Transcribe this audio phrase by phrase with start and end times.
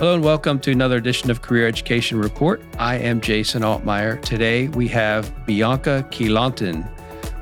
[0.00, 2.62] Hello and welcome to another edition of Career Education Report.
[2.78, 4.18] I am Jason Altmire.
[4.22, 6.88] Today we have Bianca Quilantan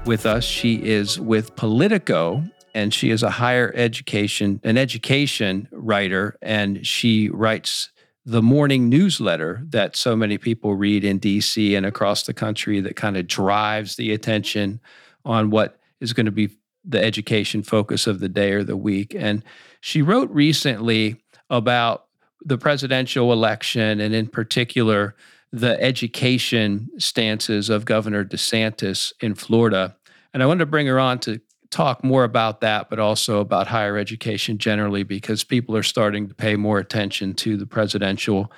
[0.06, 0.42] with us.
[0.42, 2.42] She is with Politico
[2.74, 7.90] and she is a higher education, an education writer, and she writes
[8.26, 12.96] the morning newsletter that so many people read in DC and across the country that
[12.96, 14.80] kind of drives the attention
[15.24, 16.50] on what is going to be
[16.84, 19.14] the education focus of the day or the week.
[19.16, 19.44] And
[19.80, 22.07] she wrote recently about
[22.44, 25.14] the presidential election and in particular
[25.52, 29.96] the education stances of Governor DeSantis in Florida.
[30.34, 33.66] And I wanted to bring her on to talk more about that, but also about
[33.66, 38.52] higher education generally, because people are starting to pay more attention to the presidential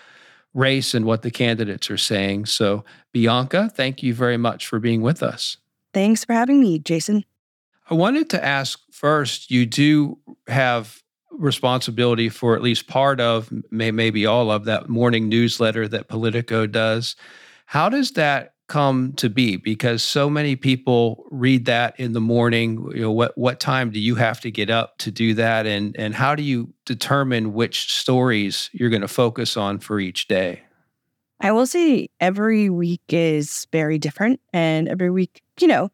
[0.52, 2.46] race and what the candidates are saying.
[2.46, 5.56] So, Bianca, thank you very much for being with us.
[5.92, 7.24] Thanks for having me, Jason.
[7.88, 13.90] I wanted to ask first you do have responsibility for at least part of, may,
[13.90, 17.16] maybe all of that morning newsletter that Politico does.
[17.66, 19.56] How does that come to be?
[19.56, 22.90] Because so many people read that in the morning.
[22.94, 25.94] You know, what what time do you have to get up to do that, and
[25.98, 30.62] and how do you determine which stories you're going to focus on for each day?
[31.40, 35.90] I will say every week is very different, and every week, you know,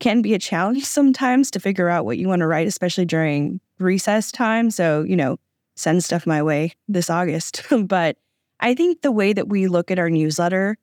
[0.00, 3.60] can be a challenge sometimes to figure out what you want to write, especially during
[3.78, 4.70] recess time.
[4.70, 5.38] So, you know,
[5.76, 7.62] send stuff my way this August.
[7.86, 8.16] but
[8.60, 10.76] I think the way that we look at our newsletter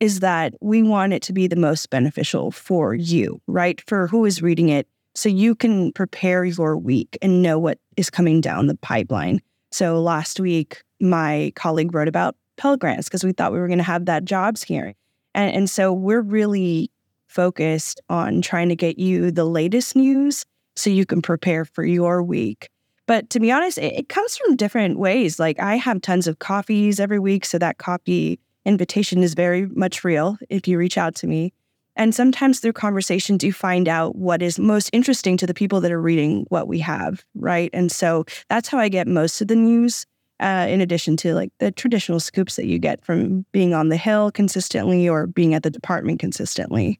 [0.00, 3.80] is that we want it to be the most beneficial for you, right?
[3.86, 4.86] For who is reading it.
[5.14, 9.40] So you can prepare your week and know what is coming down the pipeline.
[9.70, 13.78] So last week, my colleague wrote about Pell Grants because we thought we were going
[13.78, 14.94] to have that jobs hearing.
[15.34, 16.90] And, and so we're really
[17.28, 20.44] focused on trying to get you the latest news
[20.76, 22.68] so you can prepare for your week.
[23.06, 25.38] But to be honest, it, it comes from different ways.
[25.38, 30.04] Like I have tons of coffees every week, so that coffee invitation is very much
[30.04, 31.52] real if you reach out to me.
[31.96, 35.92] And sometimes through conversations, you find out what is most interesting to the people that
[35.92, 37.70] are reading what we have, right?
[37.72, 40.04] And so that's how I get most of the news,
[40.40, 43.96] uh, in addition to like the traditional scoops that you get from being on the
[43.96, 46.98] Hill consistently or being at the department consistently.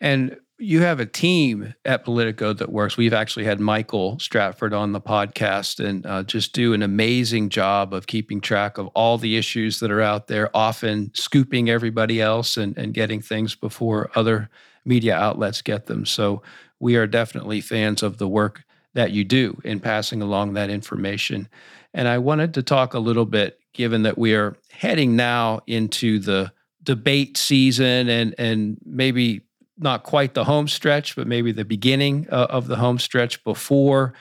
[0.00, 2.96] And you have a team at Politico that works.
[2.96, 7.92] We've actually had Michael Stratford on the podcast and uh, just do an amazing job
[7.92, 12.56] of keeping track of all the issues that are out there, often scooping everybody else
[12.56, 14.48] and, and getting things before other
[14.86, 16.06] media outlets get them.
[16.06, 16.42] So
[16.80, 21.48] we are definitely fans of the work that you do in passing along that information.
[21.92, 26.18] And I wanted to talk a little bit, given that we are heading now into
[26.18, 26.52] the
[26.82, 29.40] debate season and and maybe
[29.78, 34.14] not quite the home stretch, but maybe the beginning uh, of the home stretch before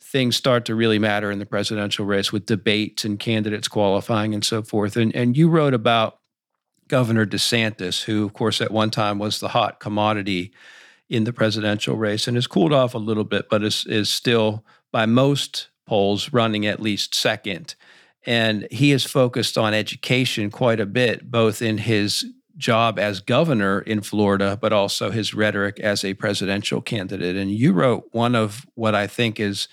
[0.00, 4.44] things start to really matter in the presidential race with debates and candidates qualifying and
[4.44, 4.96] so forth.
[4.96, 6.18] And, and you wrote about
[6.88, 10.52] Governor DeSantis, who, of course, at one time was the hot commodity
[11.08, 14.64] in the presidential race and has cooled off a little bit, but is, is still,
[14.92, 17.74] by most polls, running at least second.
[18.24, 22.26] And he is focused on education quite a bit, both in his
[22.58, 27.36] job as governor in Florida, but also his rhetoric as a presidential candidate.
[27.36, 29.68] And you wrote one of what I think is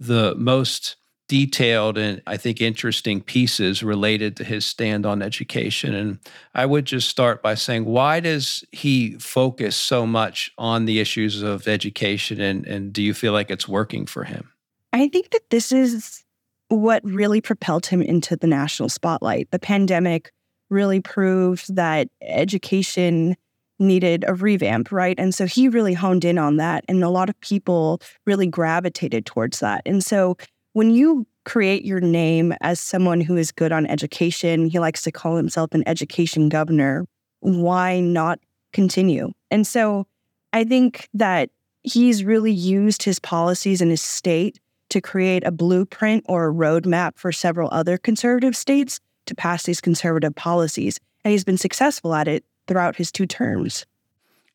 [0.00, 0.96] the most
[1.28, 5.94] detailed and I think interesting pieces related to his stand on education.
[5.94, 6.18] And
[6.54, 11.40] I would just start by saying, why does he focus so much on the issues
[11.42, 12.40] of education?
[12.40, 14.50] And, and do you feel like it's working for him?
[14.92, 16.22] I think that this is
[16.68, 19.50] what really propelled him into the national spotlight.
[19.50, 20.32] The pandemic
[20.72, 23.36] really proved that education
[23.78, 25.18] needed a revamp, right?
[25.18, 26.84] And so he really honed in on that.
[26.88, 29.82] And a lot of people really gravitated towards that.
[29.86, 30.36] And so
[30.72, 35.12] when you create your name as someone who is good on education, he likes to
[35.12, 37.04] call himself an education governor,
[37.40, 38.38] why not
[38.72, 39.32] continue?
[39.50, 40.06] And so
[40.52, 41.50] I think that
[41.82, 44.60] he's really used his policies in his state
[44.90, 49.80] to create a blueprint or a roadmap for several other conservative states to pass these
[49.80, 50.98] conservative policies.
[51.24, 53.86] And he's been successful at it throughout his two terms.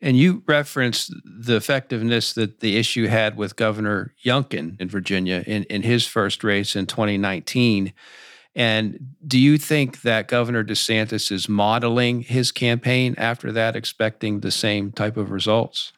[0.02, 5.64] And you referenced the effectiveness that the issue had with Governor Youngkin in Virginia in,
[5.64, 7.94] in his first race in 2019.
[8.56, 14.52] And do you think that Governor DeSantis is modeling his campaign after that, expecting the
[14.52, 15.94] same type of results?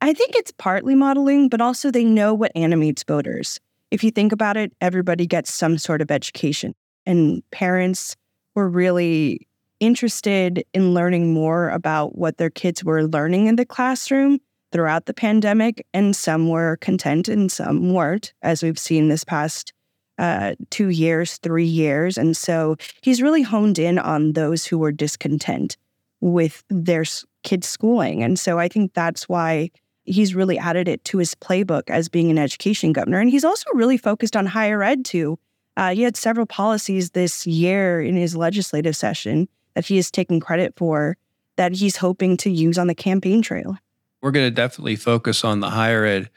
[0.00, 3.60] I think it's partly modeling, but also they know what animates voters.
[3.90, 6.74] If you think about it, everybody gets some sort of education
[7.06, 8.16] and parents
[8.54, 9.46] were really
[9.80, 14.38] interested in learning more about what their kids were learning in the classroom
[14.72, 15.86] throughout the pandemic.
[15.94, 19.72] And some were content and some weren't, as we've seen this past
[20.18, 22.18] uh, two years, three years.
[22.18, 25.76] And so he's really honed in on those who were discontent
[26.20, 27.04] with their
[27.42, 28.22] kids' schooling.
[28.22, 29.70] And so I think that's why
[30.04, 33.20] he's really added it to his playbook as being an education governor.
[33.20, 35.38] And he's also really focused on higher ed too.
[35.80, 40.38] Uh, he had several policies this year in his legislative session that he is taking
[40.38, 41.16] credit for
[41.56, 43.78] that he's hoping to use on the campaign trail.
[44.20, 46.28] We're going to definitely focus on the higher ed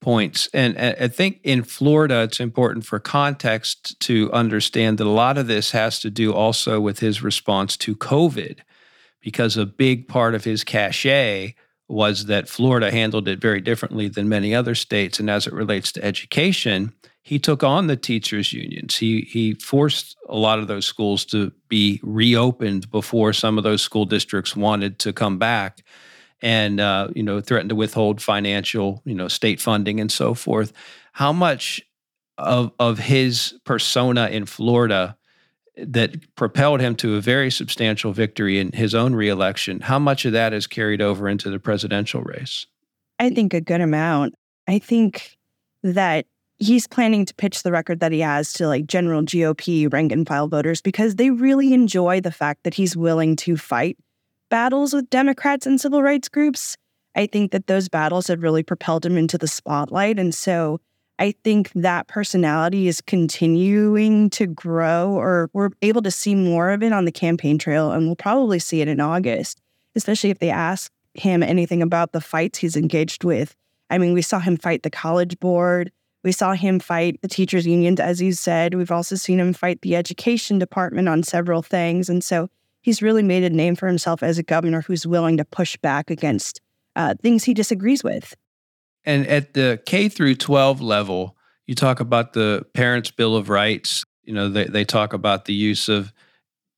[0.00, 0.48] points.
[0.52, 5.46] And, I think in Florida, it's important for context to understand that a lot of
[5.46, 8.58] this has to do also with his response to COVID,
[9.20, 11.54] because a big part of his cachet
[11.86, 15.20] was that Florida handled it very differently than many other states.
[15.20, 16.92] And as it relates to education,
[17.28, 18.96] he took on the teachers unions.
[18.96, 23.82] He he forced a lot of those schools to be reopened before some of those
[23.82, 25.84] school districts wanted to come back,
[26.40, 30.72] and uh, you know threatened to withhold financial you know state funding and so forth.
[31.12, 31.82] How much
[32.38, 35.14] of of his persona in Florida
[35.76, 39.80] that propelled him to a very substantial victory in his own reelection?
[39.80, 42.64] How much of that is carried over into the presidential race?
[43.18, 44.34] I think a good amount.
[44.66, 45.36] I think
[45.82, 46.24] that
[46.58, 50.26] he's planning to pitch the record that he has to like general GOP rank and
[50.26, 53.96] file voters because they really enjoy the fact that he's willing to fight
[54.50, 56.76] battles with Democrats and civil rights groups.
[57.14, 60.18] I think that those battles have really propelled him into the spotlight.
[60.18, 60.80] And so
[61.18, 66.82] I think that personality is continuing to grow, or we're able to see more of
[66.82, 67.90] it on the campaign trail.
[67.90, 69.60] And we'll probably see it in August,
[69.96, 73.56] especially if they ask him anything about the fights he's engaged with.
[73.90, 75.90] I mean, we saw him fight the college board.
[76.24, 78.74] We saw him fight the teachers' unions, as you said.
[78.74, 82.08] We've also seen him fight the education department on several things.
[82.08, 82.48] And so
[82.80, 86.10] he's really made a name for himself as a governor who's willing to push back
[86.10, 86.60] against
[86.96, 88.34] uh, things he disagrees with.
[89.04, 91.36] And at the K through 12 level,
[91.66, 94.04] you talk about the Parents' Bill of Rights.
[94.24, 96.12] You know, they, they talk about the use of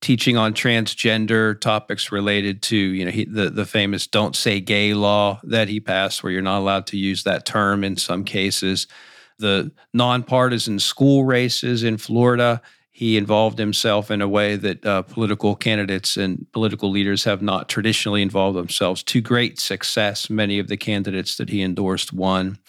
[0.01, 4.93] teaching on transgender topics related to you know he, the the famous "Don't Say Gay"
[4.93, 8.87] law that he passed, where you're not allowed to use that term in some cases
[9.41, 12.61] the nonpartisan school races in Florida.
[12.91, 17.67] He involved himself in a way that uh, political candidates and political leaders have not
[17.67, 20.29] traditionally involved themselves to great success.
[20.29, 22.59] Many of the candidates that he endorsed won.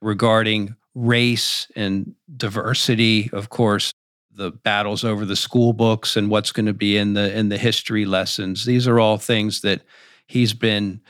[0.00, 3.92] Regarding race and diversity, of course,
[4.34, 7.58] the battles over the school books and what's going to be in the in the
[7.58, 8.66] history lessons.
[8.66, 9.82] These are all things that
[10.26, 11.00] he's been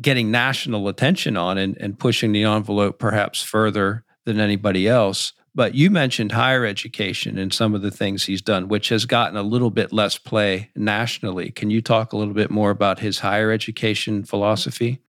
[0.00, 5.32] getting national attention on and, and pushing the envelope perhaps further than anybody else.
[5.54, 9.36] But you mentioned higher education and some of the things he's done, which has gotten
[9.36, 11.50] a little bit less play nationally.
[11.50, 15.00] Can you talk a little bit more about his higher education philosophy?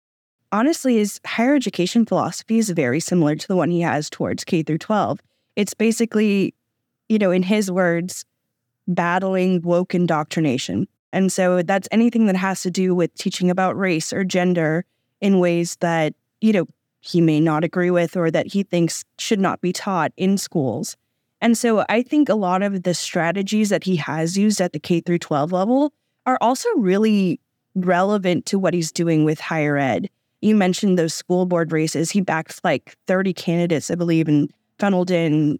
[0.50, 4.62] Honestly, his higher education philosophy is very similar to the one he has towards K
[4.62, 5.20] through 12.
[5.54, 6.54] It's basically,
[7.08, 8.24] you know, in his words,
[8.88, 10.88] battling woke indoctrination.
[11.12, 14.84] And so that's anything that has to do with teaching about race or gender
[15.20, 16.66] in ways that, you know,
[17.02, 20.96] he may not agree with or that he thinks should not be taught in schools.
[21.40, 24.78] And so I think a lot of the strategies that he has used at the
[24.78, 25.92] K through 12 level
[26.24, 27.40] are also really
[27.74, 30.08] relevant to what he's doing with higher ed.
[30.40, 32.12] You mentioned those school board races.
[32.12, 35.58] He backed like 30 candidates, I believe, and funneled in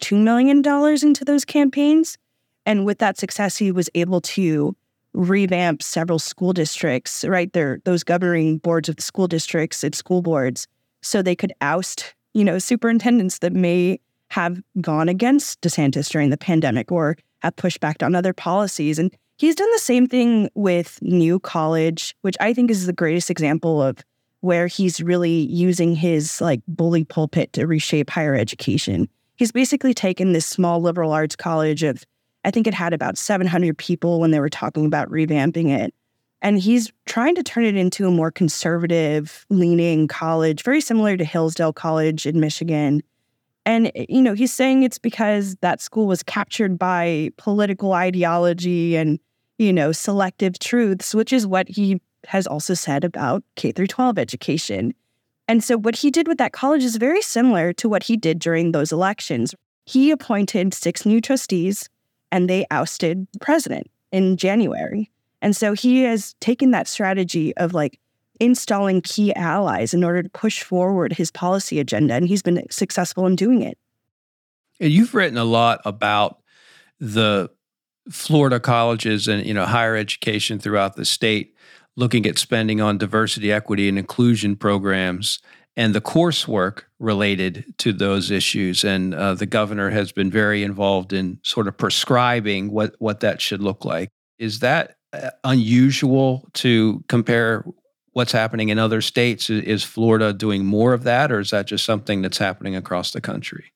[0.00, 0.58] $2 million
[1.02, 2.16] into those campaigns.
[2.64, 4.74] And with that success, he was able to
[5.14, 7.52] revamp several school districts, right?
[7.52, 10.66] There, those governing boards of the school districts and school boards,
[11.02, 16.36] so they could oust, you know, superintendents that may have gone against DeSantis during the
[16.36, 18.98] pandemic or have pushed back on other policies.
[18.98, 23.30] And he's done the same thing with New College, which I think is the greatest
[23.30, 23.98] example of
[24.40, 29.08] where he's really using his like bully pulpit to reshape higher education.
[29.36, 32.04] He's basically taken this small liberal arts college of
[32.44, 35.94] I think it had about 700 people when they were talking about revamping it.
[36.42, 41.24] And he's trying to turn it into a more conservative leaning college, very similar to
[41.24, 43.02] Hillsdale College in Michigan.
[43.64, 48.94] And, eh, you know, he's saying it's because that school was captured by political ideology
[48.94, 49.18] and,
[49.56, 54.18] you know, selective truths, which is what he has also said about K through 12
[54.18, 54.92] education.
[55.48, 58.38] And so what he did with that college is very similar to what he did
[58.38, 59.54] during those elections.
[59.86, 61.88] He appointed six new trustees
[62.34, 65.08] and they ousted the president in January.
[65.40, 68.00] And so he has taken that strategy of like
[68.40, 72.14] installing key allies in order to push forward his policy agenda.
[72.14, 73.78] And he's been successful in doing it.
[74.80, 76.42] And you've written a lot about
[76.98, 77.50] the
[78.10, 81.54] Florida colleges and you know higher education throughout the state
[81.96, 85.38] looking at spending on diversity, equity, and inclusion programs
[85.76, 88.84] and the coursework related to those issues.
[88.84, 93.40] And uh, the governor has been very involved in sort of prescribing what, what that
[93.40, 94.08] should look like.
[94.38, 97.64] Is that uh, unusual to compare
[98.12, 99.50] what's happening in other states?
[99.50, 103.20] Is Florida doing more of that, or is that just something that's happening across the
[103.20, 103.72] country?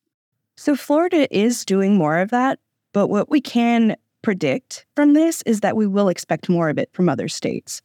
[0.56, 2.58] So, Florida is doing more of that.
[2.92, 6.90] But what we can predict from this is that we will expect more of it
[6.92, 7.82] from other states.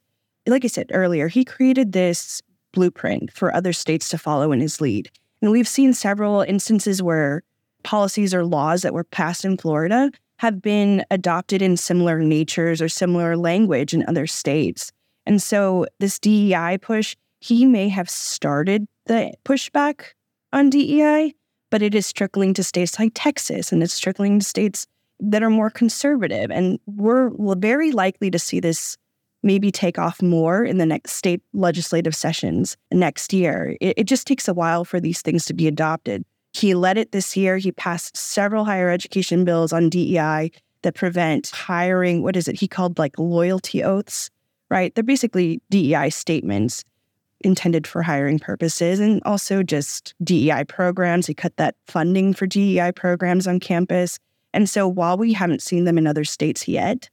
[0.47, 2.41] Like I said earlier, he created this
[2.73, 5.09] blueprint for other states to follow in his lead.
[5.41, 7.43] And we've seen several instances where
[7.83, 12.89] policies or laws that were passed in Florida have been adopted in similar natures or
[12.89, 14.91] similar language in other states.
[15.25, 20.13] And so this DEI push, he may have started the pushback
[20.51, 21.33] on DEI,
[21.69, 24.87] but it is trickling to states like Texas and it's trickling to states
[25.19, 26.51] that are more conservative.
[26.51, 28.97] And we're very likely to see this
[29.43, 33.75] maybe take off more in the next state legislative sessions next year.
[33.81, 36.23] It, it, just takes a while for these things to be adopted.
[36.53, 37.57] He led it this year.
[37.57, 40.51] He passed several higher education bills on DEI
[40.83, 42.21] that prevent hiring.
[42.21, 42.59] What is it?
[42.59, 44.29] He called like loyalty oaths,
[44.69, 44.93] right?
[44.93, 46.83] They're basically DEI statements
[47.41, 51.27] intended for hiring purposes and also just DEI programs.
[51.27, 54.17] He cut that funding for DEI programs on campus.
[54.53, 57.09] And so while we haven't seen them in other states yet,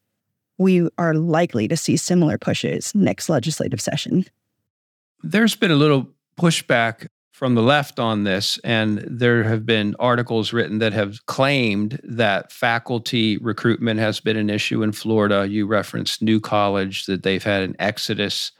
[0.61, 4.27] we are likely to see similar pushes next legislative session.
[5.23, 10.53] There's been a little pushback from the left on this, and there have been articles
[10.53, 15.49] written that have claimed that faculty recruitment has been an issue in Florida.
[15.49, 18.53] You referenced New College, that they've had an exodus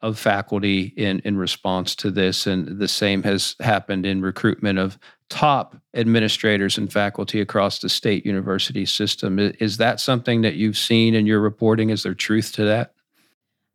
[0.00, 4.98] of faculty in, in response to this, and the same has happened in recruitment of
[5.28, 9.38] top administrators and faculty across the state university system.
[9.38, 11.90] Is that something that you've seen in your reporting?
[11.90, 12.92] Is there truth to that?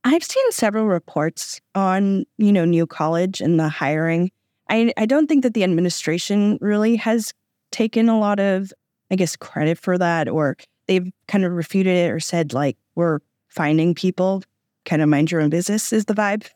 [0.06, 4.32] I've seen several reports on, you know, New College and the hiring.
[4.70, 7.34] I, I don't think that the administration really has
[7.72, 8.72] taken a lot of,
[9.12, 13.20] I guess, credit for that, or they've kind of refuted it or said, like, we're
[13.50, 14.44] finding people,
[14.85, 16.47] kind of mind your own business is the vibe.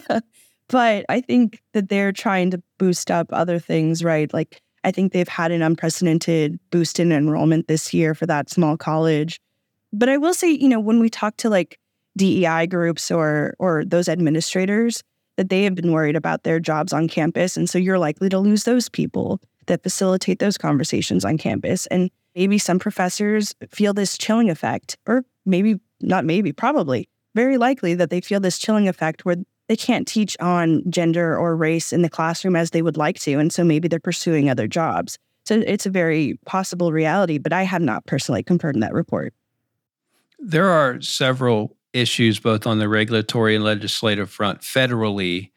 [0.68, 4.32] But I think that they're trying to boost up other things, right?
[4.32, 8.76] Like I think they've had an unprecedented boost in enrollment this year for that small
[8.76, 9.40] college.
[9.92, 11.78] But I will say, you know, when we talk to like
[12.16, 15.02] DEI groups or or those administrators,
[15.36, 17.56] that they have been worried about their jobs on campus.
[17.56, 21.86] And so you're likely to lose those people that facilitate those conversations on campus.
[21.86, 27.94] And maybe some professors feel this chilling effect, or maybe not maybe, probably very likely
[27.94, 29.36] that they feel this chilling effect where
[29.68, 33.38] they can't teach on gender or race in the classroom as they would like to.
[33.38, 35.18] And so maybe they're pursuing other jobs.
[35.44, 39.34] So it's a very possible reality, but I have not personally confirmed that report.
[40.38, 45.50] There are several issues, both on the regulatory and legislative front, federally,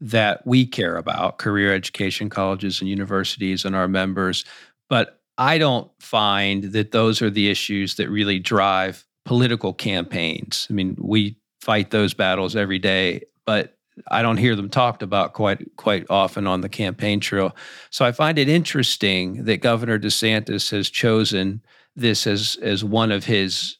[0.00, 4.44] that we care about career education colleges and universities and our members.
[4.88, 10.66] But I don't find that those are the issues that really drive political campaigns.
[10.70, 13.76] I mean, we fight those battles every day but
[14.08, 17.54] I don't hear them talked about quite quite often on the campaign trail.
[17.90, 21.62] So I find it interesting that Governor DeSantis has chosen
[21.94, 23.78] this as as one of his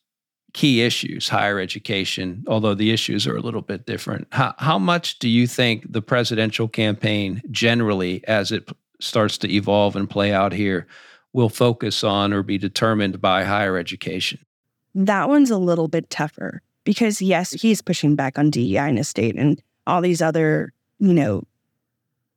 [0.53, 4.29] key issues, higher education, although the issues are a little bit different.
[4.31, 8.69] How, how much do you think the presidential campaign generally, as it
[9.01, 10.87] starts to evolve and play out here,
[11.33, 14.44] will focus on or be determined by higher education?
[14.95, 19.09] That one's a little bit tougher because yes, he's pushing back on DEI in his
[19.09, 21.43] state, and all these other, you know,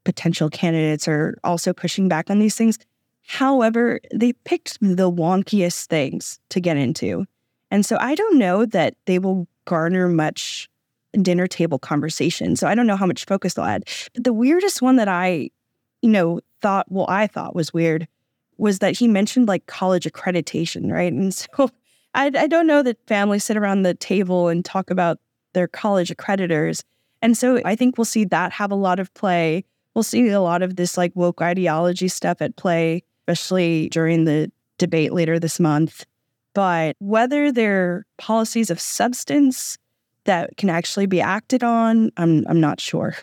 [0.04, 2.80] potential candidates are also pushing back on these things.
[3.28, 7.26] However, they picked the wonkiest things to get into.
[7.70, 10.70] And so I don't know that they will garner much
[11.22, 12.56] dinner table conversation.
[12.56, 13.84] So I don't know how much focus they'll add.
[14.14, 15.50] But the weirdest one that I,
[16.02, 18.08] you know, thought, well, I thought was weird
[18.58, 21.12] was that he mentioned like college accreditation, right?
[21.12, 21.70] And so
[22.18, 25.20] I, I don't know that families sit around the table and talk about
[25.54, 26.84] their college accreditors.
[27.22, 29.64] And so I think we'll see that have a lot of play.
[29.94, 34.52] We'll see a lot of this like woke ideology stuff at play, especially during the
[34.80, 36.06] debate later this month.
[36.56, 39.78] But whether they're policies of substance
[40.24, 43.16] that can actually be acted on, I'm, I'm not sure.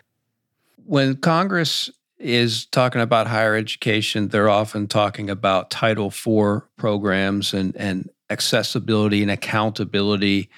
[0.85, 7.75] When Congress is talking about higher education, they're often talking about Title IV programs and,
[7.75, 10.49] and accessibility and accountability.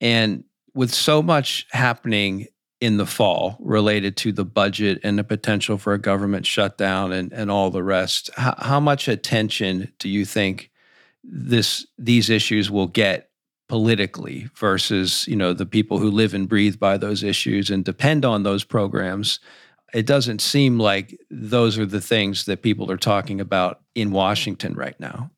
[0.00, 0.44] And
[0.74, 2.46] with so much happening
[2.80, 7.32] in the fall related to the budget and the potential for a government shutdown and,
[7.32, 10.70] and all the rest, how, how much attention do you think
[11.24, 13.30] this these issues will get
[13.68, 18.24] politically versus you know the people who live and breathe by those issues and depend
[18.24, 19.40] on those programs
[19.92, 24.74] it doesn't seem like those are the things that people are talking about in Washington
[24.74, 25.30] right now.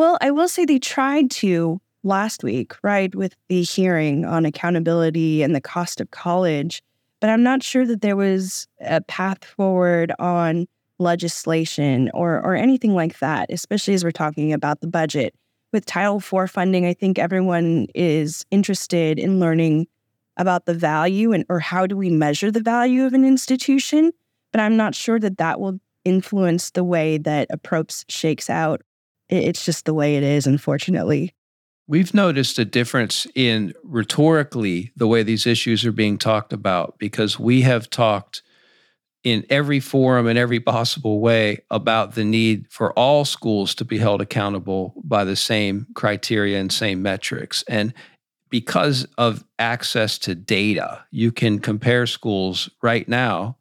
[0.00, 5.42] Well, I will say they tried to last week, right, with the hearing on accountability
[5.42, 6.82] and the cost of college.
[7.20, 10.66] But I'm not sure that there was a path forward on
[10.98, 15.34] legislation or or anything like that, especially as we're talking about the budget.
[15.70, 19.86] With Title IV funding, I think everyone is interested in learning
[20.38, 24.12] about the value and or how do we measure the value of an institution,
[24.50, 28.80] but I'm not sure that that will influence the way that approps shakes out.
[29.30, 31.34] It's just the way it is, unfortunately.
[31.86, 37.38] We've noticed a difference in rhetorically the way these issues are being talked about because
[37.38, 38.42] we have talked
[39.22, 43.98] in every forum in every possible way about the need for all schools to be
[43.98, 47.62] held accountable by the same criteria and same metrics.
[47.68, 47.92] And
[48.48, 53.56] because of access to data, you can compare schools right now,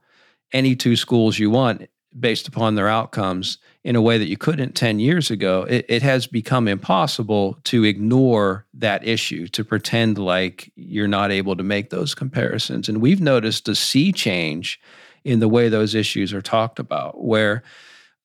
[0.54, 4.76] any two schools you want, based upon their outcomes in a way that you couldn't
[4.76, 10.72] 10 years ago, it, it, has become impossible to ignore that issue, to pretend like
[10.76, 12.90] you're not able to make those comparisons.
[12.90, 14.80] And we've noticed a sea change
[15.24, 17.64] in the way those issues are talked about, where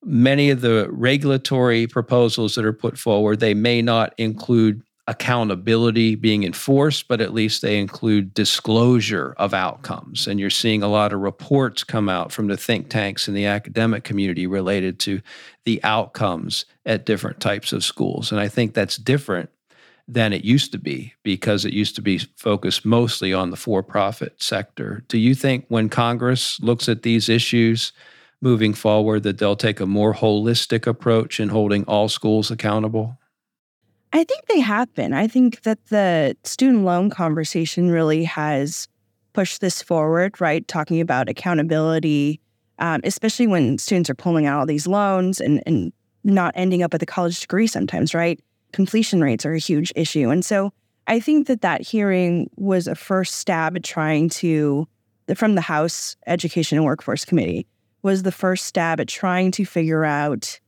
[0.03, 6.45] many of the regulatory proposals that are put forward, they may not include accountability being
[6.45, 10.27] enforced, but at least they include disclosure of outcomes.
[10.27, 13.45] And you're seeing a lot of reports come out from the think tanks and the
[13.47, 15.21] academic community related to
[15.65, 18.33] the outcomes at different types of schools.
[18.33, 19.51] And I think that's different
[20.09, 23.83] than it used to be because it used to be focused mostly on the for
[23.83, 25.05] profit sector.
[25.09, 27.93] Do you think when Congress looks at these issues,
[28.41, 33.19] moving forward that they'll take a more holistic approach in holding all schools accountable?
[34.15, 35.13] I think they have been.
[35.13, 38.87] I think that the student loan conversation really has
[39.33, 40.67] pushed this forward, right?
[40.69, 42.41] Talking about accountability,
[42.79, 45.93] um, especially when students are pulling out all these loans and, and
[46.23, 48.41] not ending up with a college degree sometimes, right?
[48.73, 50.31] Completion rates are a huge issue.
[50.31, 50.73] And so
[51.09, 54.87] I think that that hearing was a first stab at trying to,
[55.35, 57.67] from the House Education and Workforce Committee,
[58.03, 60.61] was the first stab at trying to figure out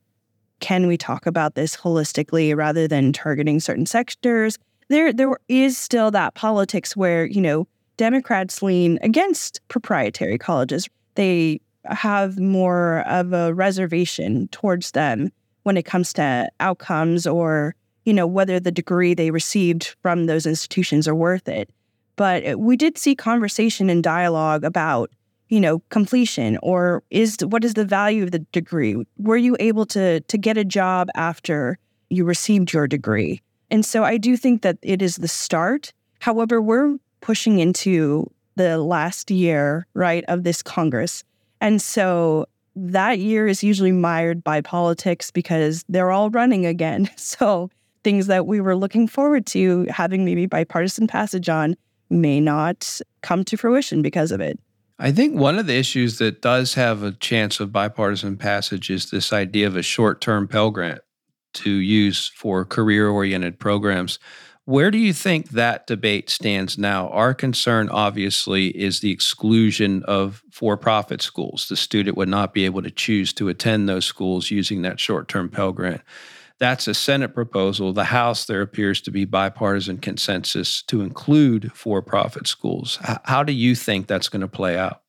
[0.60, 4.58] can we talk about this holistically rather than targeting certain sectors?
[4.88, 7.66] There, there is still that politics where, you know,
[7.96, 10.88] Democrats lean against proprietary colleges.
[11.14, 15.30] They have more of a reservation towards them
[15.62, 20.46] when it comes to outcomes or, you know, whether the degree they received from those
[20.46, 21.70] institutions are worth it.
[22.16, 25.10] But uh, we did see conversation and dialogue about
[25.48, 28.96] you know completion or is what is the value of the degree?
[29.18, 31.78] Were you able to to get a job after
[32.10, 33.42] you received your degree?
[33.70, 35.92] And so i do think that it is the start.
[36.20, 41.24] However we're pushing into the last year right of this congress.
[41.60, 47.10] And so that year is usually mired by politics because they're all running again.
[47.16, 47.70] So
[48.04, 51.76] things that we were looking forward to having maybe bipartisan passage on
[52.08, 54.60] may not come to fruition because of it
[54.98, 59.10] I think one of the issues that does have a chance of bipartisan passage is
[59.10, 61.02] this idea of a short term Pell Grant
[61.54, 64.18] to use for career oriented programs.
[64.64, 67.08] Where do you think that debate stands now?
[67.10, 71.68] Our concern, obviously, is the exclusion of for profit schools.
[71.68, 75.28] The student would not be able to choose to attend those schools using that short
[75.28, 76.00] term Pell Grant.
[76.58, 77.92] That's a Senate proposal.
[77.92, 82.98] The House, there appears to be bipartisan consensus to include for profit schools.
[83.24, 85.02] How do you think that's going to play out?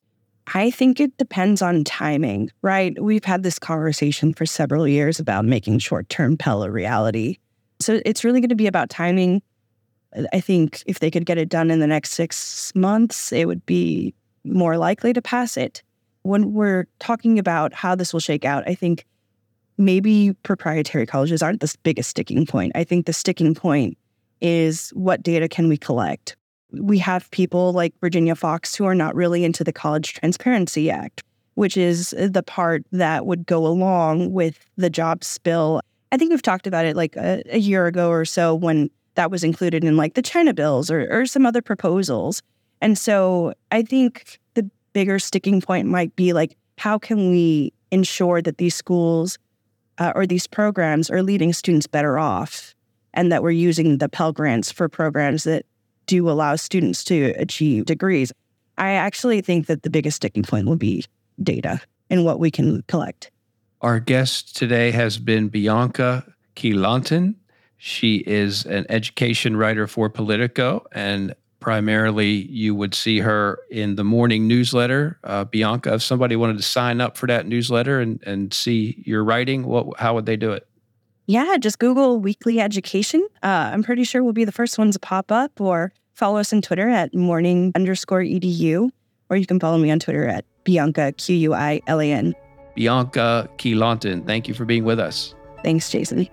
[0.54, 3.00] I think it depends on timing, right?
[3.02, 7.38] We've had this conversation for several years about making short term Pell a reality.
[7.80, 9.42] So it's really going to be about timing.
[10.32, 13.64] I think if they could get it done in the next six months, it would
[13.66, 15.82] be more likely to pass it.
[16.22, 19.04] When we're talking about how this will shake out, I think
[19.78, 22.72] maybe proprietary colleges aren't the biggest sticking point.
[22.74, 23.96] I think the sticking point
[24.40, 26.36] is what data can we collect?
[26.72, 31.22] We have people like Virginia Foxx who are not really into the College Transparency Act,
[31.54, 35.80] which is uh, the part that would go along with the jobs bill.
[36.12, 39.30] I think we've talked about it like a, a year ago or so when that
[39.30, 42.42] was included in like the China bills or, or some other proposals.
[42.80, 48.40] And so I think the bigger sticking point might be like, how can we ensure
[48.42, 49.38] that these schools
[49.98, 52.74] uh, or these programs are leaving students better off
[53.14, 55.66] and that we're using the Pell Grants for programs that
[56.06, 58.32] do allow students to achieve degrees.
[58.78, 61.04] I actually think that the biggest sticking point will be
[61.42, 61.80] data
[62.10, 63.30] and what we can collect.
[63.80, 66.24] Our guest today has been Bianca
[66.56, 67.34] Quilantan.
[67.76, 74.04] She is an education writer for Politico and primarily you would see her in the
[74.04, 75.18] morning newsletter.
[75.24, 79.24] Uh, Bianca, if somebody wanted to sign up for that newsletter and, and see your
[79.24, 80.66] writing, what, how would they do it?
[81.26, 83.26] Yeah, just Google weekly education.
[83.42, 86.52] Uh, I'm pretty sure we'll be the first ones to pop up or follow us
[86.52, 88.90] on Twitter at morning underscore edu,
[89.28, 92.34] or you can follow me on Twitter at Bianca, Q U I L A N.
[92.74, 95.34] Bianca Quilantan, thank you for being with us.
[95.62, 96.28] Thanks, Jason.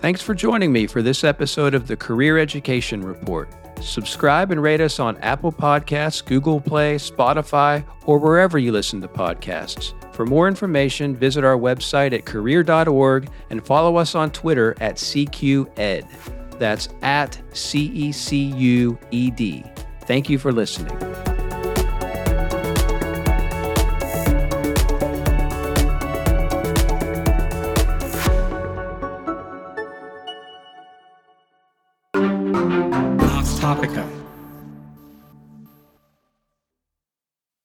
[0.00, 3.48] Thanks for joining me for this episode of the Career Education Report.
[3.80, 9.08] Subscribe and rate us on Apple Podcasts, Google Play, Spotify, or wherever you listen to
[9.08, 9.94] podcasts.
[10.14, 16.06] For more information, visit our website at career.org and follow us on Twitter at CQED.
[16.58, 19.64] That's at C E C U E D.
[20.02, 21.27] Thank you for listening.